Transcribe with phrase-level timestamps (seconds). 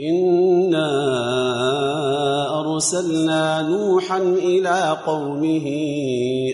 [0.00, 0.90] إنا
[2.60, 5.66] أرسلنا نوحا إلى قومه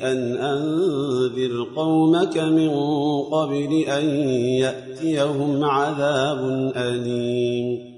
[0.03, 2.71] أن أنذر قومك من
[3.21, 4.05] قبل أن
[4.39, 7.95] يأتيهم عذاب أليم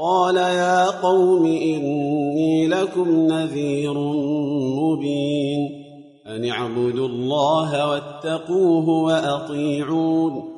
[0.00, 3.94] قال يا قوم إني لكم نذير
[4.78, 5.68] مبين
[6.26, 10.57] أن اعبدوا الله واتقوه وأطيعون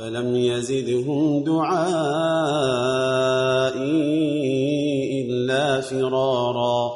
[0.00, 1.80] فلم يزدهم دعائي
[5.22, 6.90] إلا فرارا.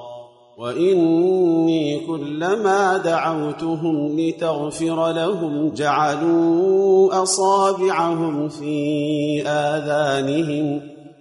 [0.58, 10.80] وإني كلما دعوتهم لتغفر لهم جعلوا أصابعهم في آذانهم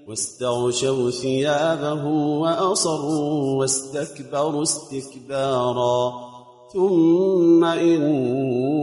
[0.10, 6.14] واستغشوا ثيابهم وأصروا واستكبروا استكبارا.
[6.74, 8.83] ثم إني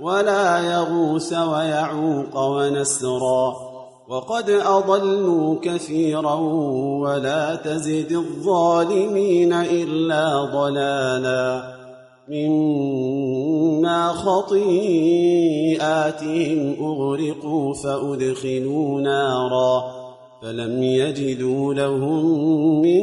[0.00, 3.56] ولا يغوث ويعوق ونسرا
[4.08, 6.34] وقد أضلوا كثيرا
[7.00, 11.78] ولا تزد الظالمين إلا ضلالا
[12.28, 14.66] مما خطيئاتهم
[16.80, 19.84] أغرقوا فأدخلوا نارا
[20.42, 22.26] فلم يجدوا لهم
[22.82, 23.02] من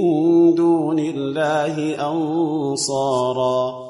[0.55, 3.84] دون الله أنصارا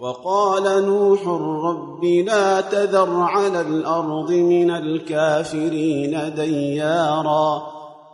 [0.00, 1.28] وقال نوح
[1.64, 7.62] رب لا تذر على الأرض من الكافرين ديارا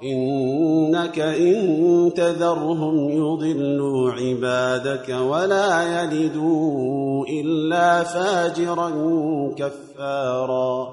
[0.03, 8.91] إنك إن تذرهم يضلوا عبادك ولا يلدوا إلا فاجرا
[9.56, 10.89] كفارا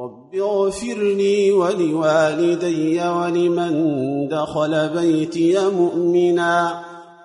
[0.00, 6.84] رب اغفر لي ولوالدي ولمن دخل بيتي مؤمنا